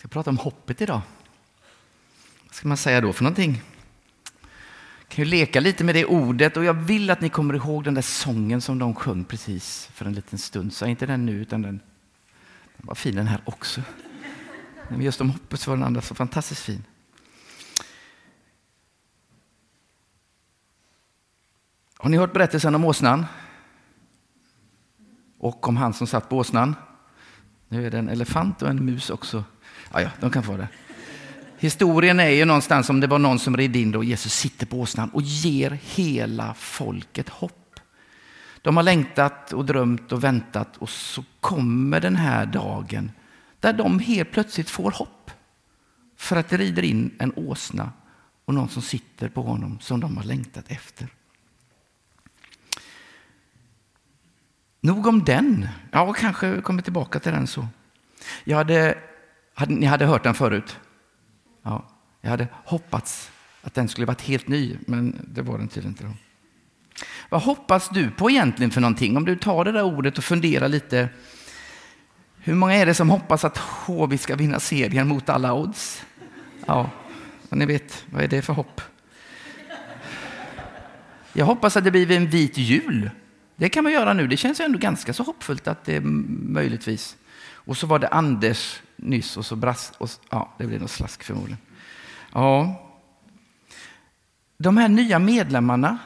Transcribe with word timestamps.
ska 0.00 0.08
prata 0.08 0.30
om 0.30 0.38
hoppet 0.38 0.80
idag. 0.80 1.00
Vad 2.46 2.54
ska 2.54 2.68
man 2.68 2.76
säga 2.76 3.00
då 3.00 3.12
för 3.12 3.24
någonting? 3.24 3.62
kan 5.08 5.24
ju 5.24 5.30
leka 5.30 5.60
lite 5.60 5.84
med 5.84 5.94
det 5.94 6.04
ordet 6.04 6.56
och 6.56 6.64
jag 6.64 6.74
vill 6.74 7.10
att 7.10 7.20
ni 7.20 7.28
kommer 7.28 7.54
ihåg 7.54 7.84
den 7.84 7.94
där 7.94 8.02
sången 8.02 8.60
som 8.60 8.78
de 8.78 8.94
sjöng 8.94 9.24
precis 9.24 9.86
för 9.86 10.04
en 10.04 10.12
liten 10.12 10.38
stund 10.38 10.72
sedan. 10.72 10.88
Inte 10.88 11.06
den 11.06 11.26
nu, 11.26 11.32
utan 11.32 11.62
den, 11.62 11.80
den 12.76 12.86
var 12.86 12.94
fin 12.94 13.14
den 13.14 13.26
här 13.26 13.42
också. 13.44 13.82
Men 14.88 15.00
just 15.00 15.20
om 15.20 15.30
hoppet 15.30 15.60
så 15.60 15.70
var 15.70 15.76
den 15.76 15.86
andra 15.86 16.00
så 16.00 16.14
fantastiskt 16.14 16.62
fin. 16.62 16.84
Har 21.96 22.10
ni 22.10 22.16
hört 22.16 22.32
berättelsen 22.32 22.74
om 22.74 22.84
åsnan? 22.84 23.26
Och 25.38 25.68
om 25.68 25.76
han 25.76 25.94
som 25.94 26.06
satt 26.06 26.28
på 26.28 26.36
åsnan? 26.36 26.74
Nu 27.68 27.86
är 27.86 27.90
det 27.90 27.98
en 27.98 28.08
elefant 28.08 28.62
och 28.62 28.68
en 28.68 28.84
mus 28.84 29.10
också. 29.10 29.44
Ja, 29.92 30.00
ja, 30.00 30.10
de 30.20 30.30
kan 30.30 30.42
få 30.42 30.56
det. 30.56 30.68
Historien 31.58 32.20
är 32.20 32.28
ju 32.28 32.44
någonstans 32.44 32.90
om 32.90 33.00
det 33.00 33.06
var 33.06 33.18
någon 33.18 33.38
som 33.38 33.56
red 33.56 33.76
in 33.76 33.94
och 33.94 34.04
Jesus 34.04 34.34
sitter 34.34 34.66
på 34.66 34.80
åsnan 34.80 35.10
och 35.10 35.22
ger 35.22 35.78
hela 35.82 36.54
folket 36.54 37.28
hopp. 37.28 37.80
De 38.62 38.76
har 38.76 38.82
längtat 38.82 39.52
och 39.52 39.64
drömt 39.64 40.12
och 40.12 40.24
väntat 40.24 40.76
och 40.76 40.90
så 40.90 41.24
kommer 41.40 42.00
den 42.00 42.16
här 42.16 42.46
dagen 42.46 43.12
där 43.60 43.72
de 43.72 43.98
helt 43.98 44.32
plötsligt 44.32 44.70
får 44.70 44.90
hopp. 44.90 45.30
För 46.16 46.36
att 46.36 46.48
det 46.48 46.56
rider 46.56 46.82
in 46.82 47.14
en 47.18 47.32
åsna 47.36 47.92
och 48.44 48.54
någon 48.54 48.68
som 48.68 48.82
sitter 48.82 49.28
på 49.28 49.42
honom 49.42 49.78
som 49.80 50.00
de 50.00 50.16
har 50.16 50.24
längtat 50.24 50.64
efter. 50.68 51.08
Nog 54.80 55.06
om 55.06 55.24
den. 55.24 55.68
Ja, 55.90 56.12
kanske 56.12 56.60
kommer 56.60 56.82
tillbaka 56.82 57.20
till 57.20 57.32
den 57.32 57.46
så. 57.46 57.66
Jag 58.44 58.56
hade, 58.56 58.74
hade, 58.74 58.98
ni 59.68 59.86
hade 59.86 60.06
hört 60.06 60.22
den 60.22 60.34
förut? 60.34 60.78
Ja, 61.62 61.88
jag 62.20 62.30
hade 62.30 62.48
hoppats 62.64 63.30
att 63.62 63.74
den 63.74 63.88
skulle 63.88 64.06
varit 64.06 64.22
helt 64.22 64.48
ny, 64.48 64.76
men 64.86 65.28
det 65.34 65.42
var 65.42 65.58
den 65.58 65.68
tydligen 65.68 65.90
inte. 65.90 66.04
Då. 66.04 66.12
Vad 67.28 67.42
hoppas 67.42 67.88
du 67.88 68.10
på 68.10 68.30
egentligen 68.30 68.70
för 68.70 68.80
någonting? 68.80 69.16
Om 69.16 69.24
du 69.24 69.36
tar 69.36 69.64
det 69.64 69.72
där 69.72 69.82
ordet 69.82 70.18
och 70.18 70.24
funderar 70.24 70.68
lite. 70.68 71.08
Hur 72.38 72.54
många 72.54 72.74
är 72.74 72.86
det 72.86 72.94
som 72.94 73.10
hoppas 73.10 73.44
att 73.44 73.58
HV 73.58 74.18
ska 74.18 74.36
vinna 74.36 74.60
serien 74.60 75.08
mot 75.08 75.28
alla 75.28 75.54
odds? 75.54 76.04
Ja, 76.66 76.90
och 77.48 77.56
ni 77.56 77.66
vet, 77.66 78.04
vad 78.10 78.22
är 78.22 78.28
det 78.28 78.42
för 78.42 78.52
hopp? 78.52 78.80
Jag 81.32 81.46
hoppas 81.46 81.76
att 81.76 81.84
det 81.84 81.90
blir 81.90 82.10
en 82.10 82.26
vit 82.26 82.58
jul. 82.58 83.10
Det 83.56 83.68
kan 83.68 83.84
man 83.84 83.92
göra 83.92 84.12
nu. 84.12 84.26
Det 84.26 84.36
känns 84.36 84.60
ändå 84.60 84.78
ganska 84.78 85.12
så 85.12 85.22
hoppfullt 85.22 85.68
att 85.68 85.84
det 85.84 86.00
möjligtvis. 86.00 87.16
Och 87.52 87.76
så 87.76 87.86
var 87.86 87.98
det 87.98 88.08
Anders 88.08 88.80
nyss 89.02 89.36
och 89.36 89.46
så 89.46 89.56
brast, 89.56 89.94
och, 89.98 90.10
ja, 90.30 90.54
det 90.58 90.66
blev 90.66 90.80
något 90.80 90.90
slask 90.90 91.22
förmodligen. 91.22 91.58
Ja. 92.32 92.86
De 94.56 94.76
här 94.76 94.88
nya 94.88 95.18
medlemmarna, 95.18 95.98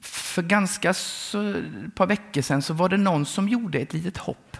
för 0.00 0.42
ganska 0.42 0.94
så, 0.94 1.50
ett 1.50 1.94
par 1.94 2.06
veckor 2.06 2.42
sedan 2.42 2.62
så 2.62 2.74
var 2.74 2.88
det 2.88 2.96
någon 2.96 3.26
som 3.26 3.48
gjorde 3.48 3.78
ett 3.78 3.92
litet 3.92 4.16
hopp. 4.16 4.56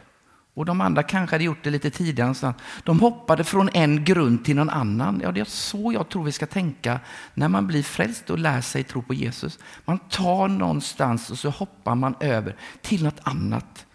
Och 0.54 0.64
de 0.64 0.80
andra 0.80 1.02
kanske 1.02 1.34
hade 1.34 1.44
gjort 1.44 1.64
det 1.64 1.70
lite 1.70 1.90
tidigare. 1.90 2.54
De 2.84 3.00
hoppade 3.00 3.44
från 3.44 3.68
en 3.72 4.04
grund 4.04 4.44
till 4.44 4.56
någon 4.56 4.70
annan. 4.70 5.20
Ja, 5.22 5.32
det 5.32 5.40
är 5.40 5.44
så 5.44 5.92
jag 5.92 6.08
tror 6.08 6.24
vi 6.24 6.32
ska 6.32 6.46
tänka 6.46 7.00
när 7.34 7.48
man 7.48 7.66
blir 7.66 7.82
frälst 7.82 8.30
och 8.30 8.38
lär 8.38 8.60
sig 8.60 8.84
tro 8.84 9.02
på 9.02 9.14
Jesus. 9.14 9.58
Man 9.84 9.98
tar 9.98 10.48
någonstans 10.48 11.30
och 11.30 11.38
så 11.38 11.50
hoppar 11.50 11.94
man 11.94 12.14
över 12.20 12.56
till 12.82 13.04
något 13.04 13.20
annat 13.22 13.86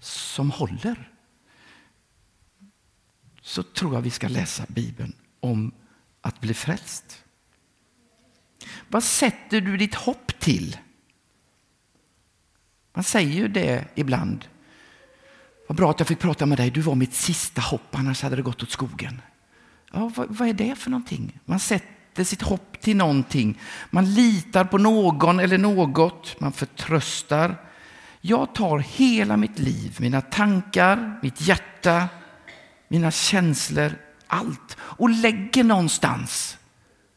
som 0.00 0.50
håller 0.50 1.10
så 3.46 3.62
tror 3.62 3.94
jag 3.94 4.02
vi 4.02 4.10
ska 4.10 4.28
läsa 4.28 4.64
Bibeln 4.68 5.12
om 5.40 5.72
att 6.20 6.40
bli 6.40 6.54
frälst. 6.54 7.24
Vad 8.88 9.04
sätter 9.04 9.60
du 9.60 9.76
ditt 9.76 9.94
hopp 9.94 10.38
till? 10.38 10.76
Man 12.94 13.04
säger 13.04 13.32
ju 13.32 13.48
det 13.48 13.84
ibland. 13.94 14.44
Vad 15.68 15.76
bra 15.76 15.90
att 15.90 16.00
jag 16.00 16.08
fick 16.08 16.18
prata 16.18 16.46
med 16.46 16.58
dig. 16.58 16.70
Du 16.70 16.80
var 16.80 16.94
mitt 16.94 17.14
sista 17.14 17.60
hopp, 17.60 17.94
annars 17.94 18.22
hade 18.22 18.36
det 18.36 18.42
gått 18.42 18.62
åt 18.62 18.70
skogen. 18.70 19.20
Ja, 19.92 20.10
vad, 20.16 20.28
vad 20.28 20.48
är 20.48 20.52
det 20.52 20.74
för 20.74 20.90
någonting? 20.90 21.38
Man 21.44 21.58
sätter 21.58 22.24
sitt 22.24 22.42
hopp 22.42 22.80
till 22.80 22.96
någonting. 22.96 23.60
Man 23.90 24.14
litar 24.14 24.64
på 24.64 24.78
någon 24.78 25.40
eller 25.40 25.58
något. 25.58 26.40
Man 26.40 26.52
förtröstar. 26.52 27.62
Jag 28.20 28.54
tar 28.54 28.78
hela 28.78 29.36
mitt 29.36 29.58
liv, 29.58 29.96
mina 30.00 30.20
tankar, 30.20 31.18
mitt 31.22 31.40
hjärta, 31.40 32.08
mina 32.88 33.10
känslor, 33.10 33.92
allt 34.26 34.76
och 34.80 35.10
lägger 35.10 35.64
någonstans 35.64 36.58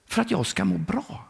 för 0.06 0.22
att 0.22 0.32
jag 0.32 0.46
ska 0.46 0.66
må 0.66 0.78
bra. 0.78 1.30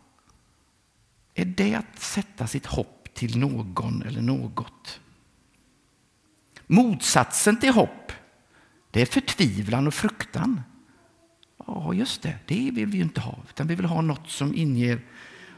Är 1.33 1.45
det 1.45 1.75
att 1.75 1.99
sätta 1.99 2.47
sitt 2.47 2.65
hopp 2.65 3.09
till 3.13 3.37
någon 3.37 4.01
eller 4.01 4.21
något? 4.21 4.99
Motsatsen 6.67 7.59
till 7.59 7.73
hopp, 7.73 8.11
det 8.91 9.01
är 9.01 9.05
förtvivlan 9.05 9.87
och 9.87 9.93
fruktan. 9.93 10.61
Ja, 11.67 11.93
just 11.93 12.21
det, 12.21 12.37
det 12.45 12.71
vill 12.73 12.85
vi 12.85 12.97
ju 12.97 13.03
inte 13.03 13.21
ha, 13.21 13.39
utan 13.49 13.67
vi 13.67 13.75
vill 13.75 13.85
ha 13.85 14.01
något 14.01 14.29
som 14.29 14.55
inger 14.55 15.01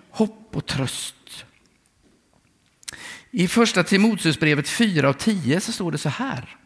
hopp 0.09 0.55
och 0.55 0.65
tröst. 0.65 1.45
I 3.31 3.47
första 3.47 3.83
Timoteusbrevet 3.83 4.69
4 4.69 5.09
och 5.09 5.17
10 5.17 5.61
så 5.61 5.71
står 5.71 5.91
det 5.91 5.97
så 5.97 6.09
här. 6.09 6.57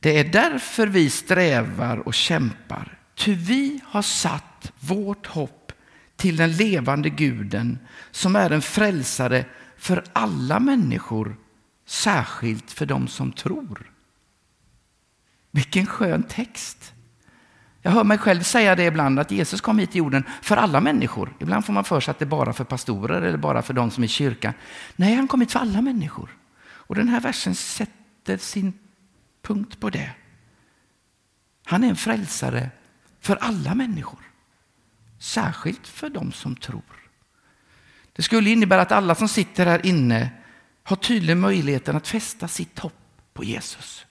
Det 0.00 0.18
är 0.18 0.24
därför 0.24 0.86
vi 0.86 1.10
strävar 1.10 1.96
och 1.96 2.14
kämpar, 2.14 2.98
ty 3.14 3.34
vi 3.34 3.80
har 3.84 4.02
satt 4.02 4.72
vårt 4.80 5.26
hopp 5.26 5.72
till 6.16 6.36
den 6.36 6.52
levande 6.52 7.10
guden 7.10 7.78
som 8.10 8.36
är 8.36 8.50
en 8.50 8.62
frälsare 8.62 9.44
för 9.76 10.04
alla 10.12 10.60
människor, 10.60 11.36
särskilt 11.86 12.70
för 12.70 12.86
dem 12.86 13.08
som 13.08 13.32
tror. 13.32 13.92
Vilken 15.50 15.86
skön 15.86 16.22
text! 16.22 16.92
Jag 17.82 17.90
hör 17.90 18.04
mig 18.04 18.18
själv 18.18 18.42
säga 18.42 18.76
det 18.76 18.84
ibland, 18.84 19.18
att 19.18 19.30
Jesus 19.30 19.60
kom 19.60 19.78
hit 19.78 19.90
till 19.90 19.98
jorden 19.98 20.24
för 20.42 20.56
alla 20.56 20.80
människor. 20.80 21.34
Ibland 21.38 21.64
får 21.64 21.72
man 21.72 21.84
för 21.84 22.00
sig 22.00 22.10
att 22.10 22.18
det 22.18 22.24
är 22.24 22.26
bara 22.26 22.52
för 22.52 22.64
pastorer 22.64 23.22
eller 23.22 23.38
bara 23.38 23.62
för 23.62 23.74
de 23.74 23.90
som 23.90 24.02
är 24.02 24.06
i 24.06 24.08
kyrkan. 24.08 24.52
Nej, 24.96 25.14
han 25.14 25.28
kom 25.28 25.40
hit 25.40 25.52
för 25.52 25.58
alla 25.58 25.82
människor. 25.82 26.36
Och 26.60 26.94
den 26.94 27.08
här 27.08 27.20
versen 27.20 27.54
sätter 27.54 28.36
sin 28.36 28.72
Punkt 29.48 29.80
på 29.80 29.90
det. 29.90 30.10
Han 31.64 31.84
är 31.84 31.88
en 31.88 31.96
frälsare 31.96 32.70
för 33.20 33.36
alla 33.36 33.74
människor. 33.74 34.20
Särskilt 35.18 35.86
för 35.86 36.10
dem 36.10 36.32
som 36.32 36.56
tror. 36.56 37.10
Det 38.12 38.22
skulle 38.22 38.50
innebära 38.50 38.82
att 38.82 38.92
alla 38.92 39.14
som 39.14 39.28
sitter 39.28 39.66
här 39.66 39.86
inne 39.86 40.30
har 40.82 40.96
tydligen 40.96 41.40
möjligheten 41.40 41.96
att 41.96 42.08
fästa 42.08 42.48
sitt 42.48 42.78
hopp 42.78 43.22
på 43.32 43.44
Jesus. 43.44 44.06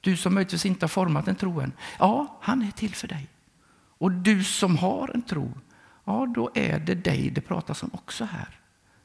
Du 0.00 0.16
som 0.16 0.34
möjligtvis 0.34 0.66
inte 0.66 0.84
har 0.84 0.88
format 0.88 1.28
en 1.28 1.36
tro 1.36 1.60
än. 1.60 1.72
Ja, 1.98 2.38
han 2.42 2.62
är 2.62 2.70
till 2.70 2.94
för 2.94 3.08
dig. 3.08 3.28
Och 3.98 4.10
du 4.12 4.44
som 4.44 4.78
har 4.78 5.10
en 5.14 5.22
tro, 5.22 5.58
ja 6.04 6.32
då 6.34 6.50
är 6.54 6.78
det 6.78 6.94
dig 6.94 7.30
det 7.30 7.40
pratas 7.40 7.82
om 7.82 7.90
också 7.92 8.24
här. 8.24 8.60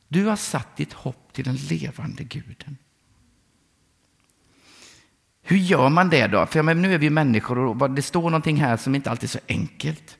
Du 0.07 0.25
har 0.25 0.35
satt 0.35 0.77
ditt 0.77 0.93
hopp 0.93 1.33
till 1.33 1.45
den 1.45 1.55
levande 1.55 2.23
guden. 2.23 2.77
Hur 5.49 5.57
gör 5.57 5.89
man 5.89 6.09
det 6.09 6.27
då? 6.27 6.45
För 6.45 6.63
nu 6.63 6.93
är 6.93 6.97
vi 6.97 7.09
människor 7.09 7.59
och 7.59 7.91
det 7.91 8.01
står 8.01 8.21
någonting 8.21 8.57
här 8.57 8.77
som 8.77 8.95
inte 8.95 9.11
alltid 9.11 9.29
är 9.29 9.31
så 9.31 9.39
enkelt. 9.47 10.17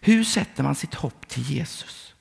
Hur 0.00 0.24
sätter 0.24 0.62
man 0.62 0.74
sitt 0.74 0.94
hopp 0.94 1.28
till 1.28 1.42
Jesus? 1.42 2.14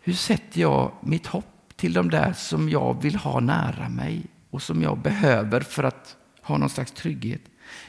Hur 0.00 0.12
sätter 0.12 0.60
jag 0.60 0.92
mitt 1.00 1.26
hopp 1.26 1.76
till 1.76 1.92
de 1.92 2.10
där 2.10 2.32
som 2.32 2.68
jag 2.68 3.02
vill 3.02 3.14
ha 3.14 3.40
nära 3.40 3.88
mig 3.88 4.22
och 4.50 4.62
som 4.62 4.82
jag 4.82 4.98
behöver 4.98 5.60
för 5.60 5.84
att 5.84 6.16
ha 6.42 6.58
någon 6.58 6.70
slags 6.70 6.92
trygghet? 6.92 7.42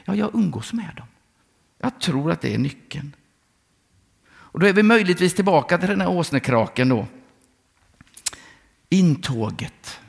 Ja, 0.05 0.15
jag 0.15 0.35
umgås 0.35 0.73
med 0.73 0.93
dem. 0.97 1.07
Jag 1.77 1.99
tror 1.99 2.31
att 2.31 2.41
det 2.41 2.53
är 2.53 2.57
nyckeln. 2.57 3.15
Och 4.27 4.59
då 4.59 4.67
är 4.67 4.73
vi 4.73 4.83
möjligtvis 4.83 5.35
tillbaka 5.35 5.77
till 5.77 5.89
den 5.89 6.01
här 6.01 6.09
åsnekraken 6.09 6.89
då. 6.89 7.07
Intåget. 8.89 9.99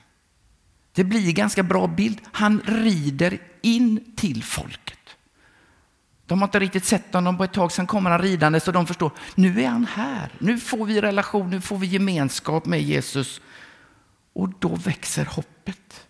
Det 0.92 1.04
blir 1.04 1.28
en 1.28 1.34
ganska 1.34 1.62
bra 1.62 1.86
bild. 1.86 2.20
Han 2.32 2.60
rider 2.60 3.38
in 3.62 4.12
till 4.16 4.42
folket. 4.42 4.98
De 6.26 6.40
har 6.40 6.48
inte 6.48 6.58
riktigt 6.58 6.84
sett 6.84 7.14
honom 7.14 7.38
på 7.38 7.44
ett 7.44 7.52
tag, 7.52 7.72
sen 7.72 7.86
kommer 7.86 8.10
han 8.10 8.22
ridande 8.22 8.60
så 8.60 8.72
de 8.72 8.86
förstår, 8.86 9.10
nu 9.34 9.62
är 9.62 9.68
han 9.68 9.86
här. 9.86 10.32
Nu 10.38 10.58
får 10.58 10.86
vi 10.86 11.00
relation, 11.00 11.50
nu 11.50 11.60
får 11.60 11.78
vi 11.78 11.86
gemenskap 11.86 12.66
med 12.66 12.82
Jesus. 12.82 13.40
Och 14.32 14.48
då 14.58 14.76
växer 14.76 15.24
hoppet. 15.24 16.06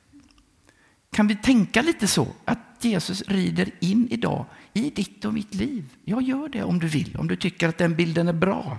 Kan 1.12 1.26
vi 1.26 1.36
tänka 1.36 1.82
lite 1.82 2.06
så, 2.06 2.28
att 2.44 2.58
Jesus 2.80 3.22
rider 3.28 3.70
in 3.80 4.08
idag 4.10 4.44
i 4.72 4.90
ditt 4.90 5.24
och 5.24 5.34
mitt 5.34 5.54
liv? 5.54 5.84
Jag 6.04 6.22
gör 6.22 6.48
det 6.48 6.62
om 6.62 6.78
du 6.78 6.88
vill, 6.88 7.16
om 7.16 7.28
du 7.28 7.36
tycker 7.36 7.68
att 7.68 7.78
den 7.78 7.94
bilden 7.94 8.28
är 8.28 8.32
bra. 8.32 8.78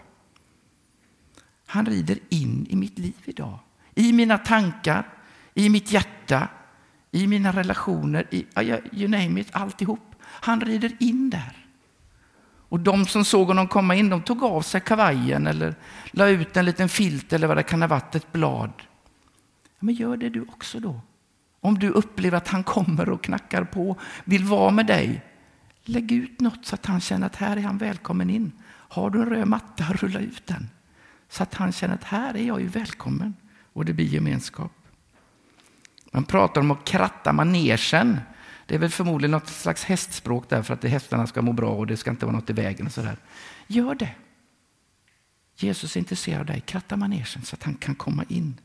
Han 1.66 1.86
rider 1.86 2.20
in 2.30 2.68
i 2.70 2.76
mitt 2.76 3.00
liv 3.00 3.16
idag. 3.26 3.60
I 3.96 4.14
mina 4.14 4.38
tankar, 4.38 5.10
i 5.54 5.70
mitt 5.70 5.92
hjärta, 5.92 6.48
i 7.12 7.28
mina 7.28 7.52
relationer, 7.52 8.28
i, 8.32 8.46
you 8.92 9.08
name 9.08 9.42
it, 9.42 9.50
alltihop. 9.52 10.16
Han 10.22 10.62
rider 10.62 10.92
in 11.00 11.30
där. 11.30 11.64
Och 12.74 12.80
de 12.80 13.06
som 13.06 13.26
såg 13.26 13.48
honom 13.48 13.68
komma 13.68 13.96
in, 13.96 14.10
de 14.10 14.22
tog 14.22 14.44
av 14.44 14.62
sig 14.62 14.82
kavajen 14.82 15.48
eller 15.48 15.76
la 16.12 16.28
ut 16.28 16.58
en 16.58 16.66
liten 16.66 16.90
filt 16.90 17.34
eller 17.34 17.48
vad 17.48 17.58
det 17.58 17.64
kan 17.64 17.82
ha 17.82 17.88
varit, 17.88 18.16
ett 18.16 18.32
blad. 18.32 18.72
Men 19.80 19.96
gör 19.96 20.18
det 20.18 20.30
du 20.30 20.42
också 20.42 20.80
då. 20.80 21.02
Om 21.60 21.80
du 21.80 21.90
upplever 21.90 22.38
att 22.38 22.48
han 22.48 22.64
kommer 22.64 23.10
och 23.10 23.24
knackar 23.24 23.64
på, 23.64 24.00
vill 24.24 24.44
vara 24.44 24.72
med 24.72 24.86
dig, 24.86 25.22
lägg 25.84 26.12
ut 26.12 26.42
något 26.42 26.66
så 26.66 26.76
att 26.76 26.86
han 26.86 27.02
känner 27.02 27.26
att 27.26 27.36
här 27.36 27.58
är 27.58 27.62
han 27.62 27.78
välkommen 27.78 28.30
in. 28.30 28.52
Har 28.66 29.10
du 29.10 29.22
en 29.22 29.30
röd 29.30 29.48
matta, 29.48 29.84
rulla 29.84 30.20
ut 30.20 30.48
den. 30.48 30.70
Så 31.30 31.44
att 31.44 31.54
han 31.54 31.72
känner 31.72 31.94
att 31.94 32.04
här 32.04 32.38
är 32.38 32.44
jag 32.48 32.62
ju 32.62 32.68
välkommen 32.68 33.34
och 33.74 33.86
det 33.86 33.94
blir 33.94 34.06
gemenskap. 34.06 34.72
Man 36.14 36.24
pratar 36.24 36.62
om 36.62 36.72
att 36.72 36.86
kratta 36.86 37.34
manegen. 37.34 38.20
Det 38.66 38.76
är 38.76 38.80
väl 38.80 38.90
förmodligen 38.90 39.32
något 39.32 39.48
slags 39.48 39.84
hästspråk 39.84 40.50
där 40.50 40.62
för 40.62 40.74
att 40.74 40.84
hästarna 40.84 41.28
ska 41.28 41.42
må 41.42 41.54
bra 41.54 41.70
och 41.70 41.88
det 41.88 41.98
ska 41.98 42.12
inte 42.12 42.26
vara 42.26 42.36
något 42.36 42.50
i 42.50 42.54
vägen. 42.54 42.86
och 42.86 42.92
så 42.92 43.02
där. 43.02 43.18
Gör 43.68 43.96
det. 43.96 44.10
Jesus 45.56 45.96
är 45.96 46.00
intresserad 46.00 46.40
av 46.40 46.46
dig. 46.46 46.62
Kratta 46.62 46.98
manegen 46.98 47.26
så 47.44 47.56
att 47.56 47.64
han 47.64 47.76
kan 47.76 47.96
komma 47.96 48.26
in. 48.30 48.60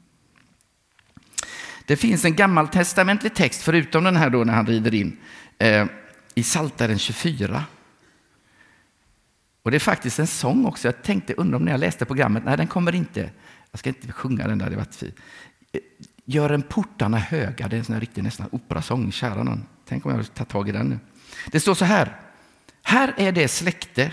Det 1.87 1.97
finns 1.97 2.25
en 2.25 2.37
gammaltestamentlig 2.37 3.35
text, 3.35 3.63
förutom 3.63 4.05
den 4.05 4.17
här 4.17 4.31
då 4.31 4.45
när 4.45 4.53
han 4.53 4.67
rider 4.67 4.95
in, 4.95 5.19
eh, 5.59 5.87
i 6.35 6.43
Psaltaren 6.43 6.99
24. 6.99 7.65
Och 9.63 9.71
det 9.71 9.77
är 9.77 9.81
faktiskt 9.81 10.19
en 10.19 10.27
sång 10.27 10.67
också. 10.67 10.89
Jag 10.89 11.03
tänkte, 11.03 11.35
undra 11.35 11.57
om 11.57 11.65
när 11.65 11.73
jag 11.73 11.81
läste 11.81 12.05
programmet, 12.05 12.43
nej 12.45 12.57
den 12.57 12.67
kommer 12.67 12.95
inte. 12.95 13.31
Jag 13.71 13.79
ska 13.79 13.89
inte 13.89 14.13
sjunga 14.13 14.49
den 14.49 14.59
där, 14.59 14.71
det 14.71 14.77
var 14.77 14.85
fint. 14.85 15.15
Gör 16.31 16.51
en 16.51 16.63
portarna 16.63 17.19
höga, 17.19 17.69
det 17.69 17.77
är 17.77 17.79
en 17.79 17.85
sån 17.85 18.01
riktig 18.01 18.25
nästan 18.25 18.49
operasång, 18.53 19.13
kära 19.13 19.43
någon. 19.43 19.67
Tänk 19.85 20.07
om 20.07 20.13
jag 20.13 20.35
tar 20.35 20.45
tag 20.45 20.69
i 20.69 20.73
den 20.73 20.89
nu. 20.89 20.99
Det 21.51 21.61
står 21.61 21.75
så 21.75 21.85
här. 21.85 22.21
Här 22.83 23.15
är 23.17 23.33
det 23.33 23.49
släkte 23.49 24.13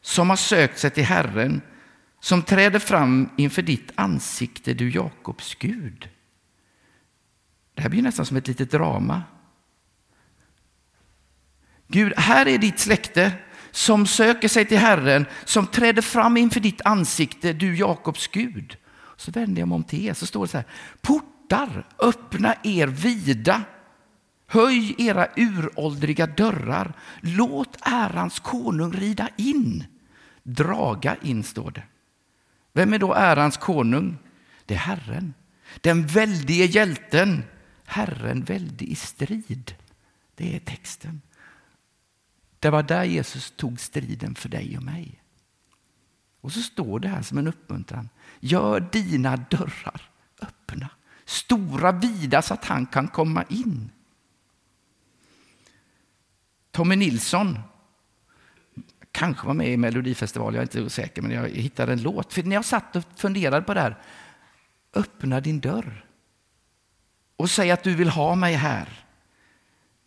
som 0.00 0.30
har 0.30 0.36
sökt 0.36 0.78
sig 0.78 0.90
till 0.90 1.04
Herren, 1.04 1.60
som 2.20 2.42
träder 2.42 2.78
fram 2.78 3.30
inför 3.36 3.62
ditt 3.62 3.92
ansikte, 3.94 4.74
du 4.74 4.90
Jakobs 4.90 5.54
Gud. 5.54 6.08
Det 7.74 7.82
här 7.82 7.88
blir 7.88 8.02
nästan 8.02 8.26
som 8.26 8.36
ett 8.36 8.48
litet 8.48 8.70
drama. 8.70 9.22
Gud, 11.88 12.12
här 12.16 12.48
är 12.48 12.58
ditt 12.58 12.78
släkte 12.78 13.32
som 13.70 14.06
söker 14.06 14.48
sig 14.48 14.64
till 14.64 14.78
Herren, 14.78 15.26
som 15.44 15.66
träder 15.66 16.02
fram 16.02 16.36
inför 16.36 16.60
ditt 16.60 16.80
ansikte, 16.84 17.52
du 17.52 17.76
Jakobs 17.76 18.28
Gud. 18.28 18.76
Så 19.16 19.30
vänder 19.30 19.60
jag 19.62 19.68
mig 19.68 19.76
om 19.76 19.84
till 19.84 20.06
er, 20.06 20.14
så 20.14 20.26
står 20.26 20.44
det 20.44 20.50
så 20.50 20.56
här. 20.56 20.66
Portar, 21.50 21.86
öppna 21.98 22.54
er 22.62 22.86
vida. 22.86 23.64
Höj 24.46 24.94
era 24.98 25.28
uråldriga 25.36 26.26
dörrar. 26.26 26.92
Låt 27.20 27.76
ärans 27.80 28.40
konung 28.40 28.92
rida 28.92 29.28
in. 29.36 29.84
Draga 30.42 31.16
in, 31.22 31.42
står 31.42 31.70
det. 31.70 31.82
Vem 32.72 32.92
är 32.92 32.98
då 32.98 33.14
ärans 33.14 33.56
konung? 33.56 34.18
Det 34.66 34.74
är 34.74 34.78
Herren. 34.78 35.34
Den 35.80 36.06
väldige 36.06 36.64
hjälten. 36.64 37.42
Herren 37.84 38.42
väldig 38.42 38.88
i 38.88 38.94
strid. 38.94 39.74
Det 40.34 40.56
är 40.56 40.60
texten. 40.60 41.20
Det 42.58 42.70
var 42.70 42.82
där 42.82 43.04
Jesus 43.04 43.50
tog 43.56 43.80
striden 43.80 44.34
för 44.34 44.48
dig 44.48 44.76
och 44.76 44.82
mig. 44.82 45.22
Och 46.40 46.52
så 46.52 46.60
står 46.60 47.00
det 47.00 47.08
här 47.08 47.22
som 47.22 47.38
en 47.38 47.48
uppmuntran. 47.48 48.08
Gör 48.40 48.80
dina 48.92 49.36
dörrar 49.36 50.10
öppna, 50.42 50.88
stora, 51.30 51.92
vida 51.92 52.42
så 52.42 52.54
att 52.54 52.64
han 52.64 52.86
kan 52.86 53.08
komma 53.08 53.44
in. 53.48 53.90
Tommy 56.70 56.96
Nilsson 56.96 57.58
kanske 59.12 59.46
var 59.46 59.54
med 59.54 59.68
i 59.68 59.76
Melodifestivalen, 59.76 60.54
jag 60.54 60.74
är 60.74 60.78
inte 60.78 60.90
säker, 60.90 61.22
men 61.22 61.30
jag 61.30 61.48
hittade 61.48 61.92
en 61.92 62.02
låt. 62.02 62.32
För 62.32 62.42
när 62.42 62.56
jag 62.56 62.64
satt 62.64 62.96
och 62.96 63.04
funderade 63.16 63.62
på 63.62 63.74
det 63.74 63.80
här, 63.80 64.02
öppna 64.94 65.40
din 65.40 65.60
dörr 65.60 66.06
och 67.36 67.50
säg 67.50 67.70
att 67.70 67.82
du 67.82 67.94
vill 67.94 68.08
ha 68.08 68.34
mig 68.34 68.54
här. 68.54 68.88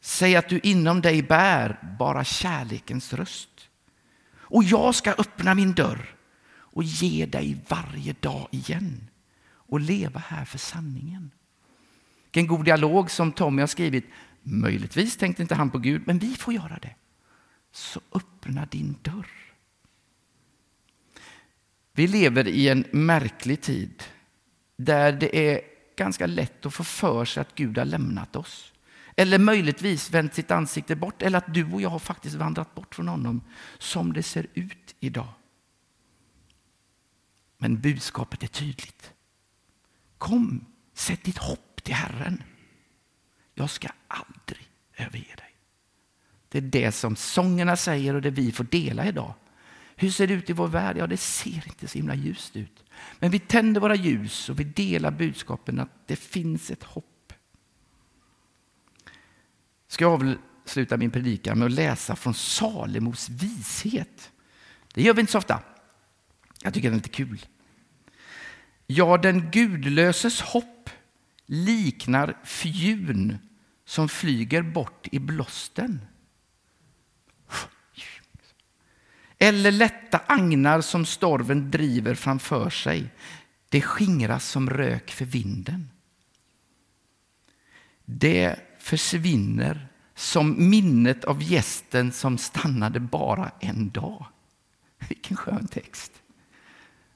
Säg 0.02 0.36
att 0.36 0.50
du 0.50 0.60
inom 0.60 1.02
dig 1.02 1.24
bär 1.24 1.96
bara 2.00 2.24
kärlekens 2.24 3.14
röst. 3.14 3.70
Och 4.36 4.64
jag 4.64 4.96
ska 4.96 5.12
öppna 5.12 5.54
min 5.54 5.74
dörr 5.74 6.16
och 6.50 6.84
ge 6.84 7.26
dig 7.26 7.58
varje 7.68 8.14
dag 8.14 8.48
igen 8.52 9.10
och 9.74 9.80
leva 9.80 10.20
här 10.20 10.46
för 10.46 10.58
sanningen. 10.58 11.32
Vilken 12.24 12.48
god 12.48 12.66
dialog 12.66 13.12
som 13.12 13.32
Tommy 13.32 13.62
har 13.62 13.68
skrivit. 13.68 14.06
Möjligtvis 14.44 15.18
tänkte 15.18 15.42
inte 15.42 15.56
han 15.56 15.70
på 15.70 15.78
Gud, 15.78 16.02
men 16.06 16.20
vi 16.20 16.36
får 16.36 16.54
göra 16.54 16.80
det. 16.82 16.96
Så 17.72 18.02
öppna 18.12 18.66
din 18.66 18.96
dörr. 19.02 19.28
Vi 21.94 22.08
lever 22.08 22.48
i 22.48 22.70
en 22.70 22.86
märklig 22.92 23.62
tid 23.62 24.04
där 24.78 25.12
det 25.12 25.52
är 25.52 25.62
ganska 25.96 26.28
lätt 26.28 26.66
att 26.66 26.74
få 26.74 26.84
för 26.84 27.26
sig 27.26 27.42
att 27.42 27.56
Gud 27.56 27.78
har 27.78 27.86
lämnat 27.86 28.36
oss. 28.36 28.74
Eller 29.16 29.40
möjligtvis 29.40 30.12
vänt 30.12 30.34
sitt 30.34 30.52
ansikte 30.52 30.96
bort, 30.96 31.22
eller 31.22 31.38
att 31.38 31.54
du 31.54 31.74
och 31.74 31.82
jag 31.82 31.90
har 31.90 32.00
faktiskt 32.00 32.36
vandrat 32.36 32.76
bort 32.76 32.96
från 32.96 33.08
honom 33.08 33.42
som 33.78 34.14
det 34.14 34.24
ser 34.24 34.48
ut 34.54 34.96
idag. 35.00 35.34
Men 37.58 37.82
budskapet 37.82 38.44
är 38.44 38.48
tydligt. 38.48 39.13
Kom, 40.24 40.66
sätt 40.94 41.24
ditt 41.24 41.38
hopp 41.38 41.84
till 41.84 41.94
Herren. 41.94 42.44
Jag 43.54 43.70
ska 43.70 43.88
aldrig 44.08 44.70
överge 44.98 45.36
dig. 45.36 45.56
Det 46.50 46.58
är 46.58 46.62
det 46.62 46.92
som 46.92 47.16
sångerna 47.16 47.76
säger 47.76 48.14
och 48.14 48.22
det 48.22 48.30
vi 48.30 48.52
får 48.52 48.64
dela 48.64 49.08
idag. 49.08 49.34
Hur 49.96 50.10
ser 50.10 50.28
det 50.28 50.34
ut 50.34 50.50
i 50.50 50.54
vår 50.54 50.68
värld? 50.68 50.98
Ja, 50.98 51.08
det 51.08 51.18
ser 51.18 51.64
inte 51.68 51.88
så 51.88 51.98
himla 51.98 52.16
ljust 52.16 52.56
ut. 52.56 52.84
Men 53.20 53.32
vi 53.32 53.40
tänder 53.40 53.82
våra 53.82 53.96
ljus 53.96 54.50
och 54.50 54.60
vi 54.60 54.64
delar 54.64 55.12
budskapen 55.12 55.80
att 55.80 56.08
det 56.08 56.16
finns 56.16 56.72
ett 56.72 56.84
hopp 56.84 57.06
ska 59.94 60.04
jag 60.04 60.38
avsluta 60.66 60.98
min 60.98 61.12
predikan 61.12 61.60
med 61.60 61.66
att 61.66 61.72
läsa 61.72 62.16
från 62.16 62.34
Salemos 62.34 63.30
vishet. 63.30 64.32
Det 64.94 65.02
gör 65.02 65.14
vi 65.14 65.22
inte 65.22 65.32
så 65.32 65.38
ofta. 65.38 65.64
Jag 66.64 66.74
tycker 66.74 66.90
det 66.90 66.94
är 66.94 66.98
lite 66.98 67.10
kul. 67.10 67.46
Ja, 68.88 69.18
den 69.18 69.52
gudlöses 69.52 70.42
hopp 70.42 70.90
liknar 71.46 72.38
fjun 72.44 73.38
som 73.86 74.10
flyger 74.10 74.62
bort 74.62 75.08
i 75.12 75.20
blåsten. 75.20 76.02
Eller 79.38 79.72
lätta 79.72 80.22
agnar 80.28 80.82
som 80.82 81.06
storven 81.06 81.72
driver 81.72 82.16
framför 82.16 82.70
sig. 82.70 83.14
Det 83.70 83.82
skingras 83.82 84.46
som 84.46 84.70
rök 84.70 85.12
för 85.12 85.26
vinden. 85.26 85.90
Det 88.06 88.60
försvinner 88.80 89.88
som 90.16 90.70
minnet 90.70 91.24
av 91.24 91.44
gästen 91.44 92.12
som 92.12 92.38
stannade 92.38 93.00
bara 93.00 93.52
en 93.60 93.90
dag. 93.90 94.26
Vilken 95.10 95.38
skön 95.38 95.68
text. 95.68 96.12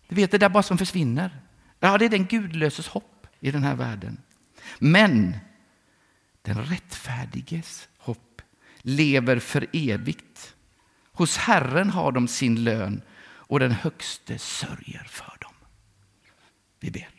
Du 0.07 0.15
vet, 0.15 0.31
det 0.31 0.37
där 0.37 0.49
bara 0.49 0.63
som 0.63 0.77
försvinner. 0.77 1.41
Ja, 1.79 1.97
det 1.97 2.05
är 2.05 2.09
den 2.09 2.25
gudlöses 2.25 2.87
hopp 2.87 3.27
i 3.39 3.51
den 3.51 3.63
här 3.63 3.75
världen. 3.75 4.21
Men 4.79 5.37
den 6.41 6.65
rättfärdiges 6.65 7.89
hopp 7.97 8.41
lever 8.81 9.39
för 9.39 9.67
evigt. 9.73 10.55
Hos 11.11 11.37
Herren 11.37 11.89
har 11.89 12.11
de 12.11 12.27
sin 12.27 12.63
lön 12.63 13.01
och 13.21 13.59
den 13.59 13.71
högste 13.71 14.39
sörjer 14.39 15.03
för 15.09 15.37
dem. 15.41 15.53
Vi 16.79 16.91
ber. 16.91 17.09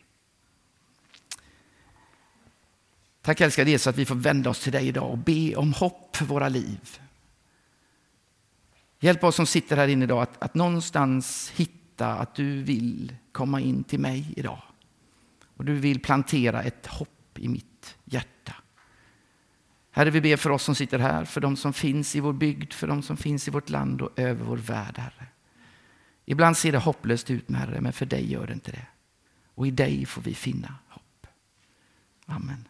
Tack 3.21 3.41
älskade 3.41 3.71
Jesus 3.71 3.87
att 3.87 3.97
vi 3.97 4.05
får 4.05 4.15
vända 4.15 4.49
oss 4.49 4.63
till 4.63 4.71
dig 4.71 4.87
idag 4.87 5.11
och 5.11 5.17
be 5.17 5.55
om 5.55 5.73
hopp 5.73 6.15
för 6.15 6.25
våra 6.25 6.49
liv. 6.49 6.99
Hjälp 8.99 9.23
oss 9.23 9.35
som 9.35 9.45
sitter 9.45 9.77
här 9.77 9.87
inne 9.87 10.03
idag 10.03 10.21
att, 10.21 10.43
att 10.43 10.53
någonstans 10.53 11.51
hitta 11.55 12.13
att 12.13 12.35
du 12.35 12.63
vill 12.63 13.15
komma 13.39 13.61
in 13.61 13.83
till 13.83 13.99
mig 13.99 14.33
idag. 14.37 14.61
Och 15.57 15.65
du 15.65 15.75
vill 15.75 15.99
plantera 15.99 16.63
ett 16.63 16.87
hopp 16.87 17.39
i 17.39 17.47
mitt 17.47 17.97
hjärta. 18.05 18.55
Herre, 19.91 20.09
vi 20.09 20.21
ber 20.21 20.37
för 20.37 20.49
oss 20.49 20.63
som 20.63 20.75
sitter 20.75 20.99
här, 20.99 21.25
för 21.25 21.41
de 21.41 21.55
som 21.55 21.73
finns 21.73 22.15
i 22.15 22.19
vår 22.19 22.33
bygd, 22.33 22.73
för 22.73 22.87
de 22.87 23.01
som 23.01 23.17
finns 23.17 23.47
i 23.47 23.51
vårt 23.51 23.69
land 23.69 24.01
och 24.01 24.19
över 24.19 24.45
vår 24.45 24.57
värld, 24.57 24.97
Herre. 24.97 25.27
Ibland 26.25 26.57
ser 26.57 26.71
det 26.71 26.77
hopplöst 26.77 27.31
ut, 27.31 27.51
Herre, 27.51 27.81
men 27.81 27.93
för 27.93 28.05
dig 28.05 28.31
gör 28.31 28.47
det 28.47 28.53
inte 28.53 28.71
det. 28.71 28.87
Och 29.55 29.67
i 29.67 29.71
dig 29.71 30.05
får 30.05 30.21
vi 30.21 30.33
finna 30.33 30.75
hopp. 30.87 31.27
Amen. 32.25 32.68